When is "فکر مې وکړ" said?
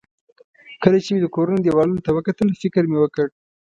2.61-3.25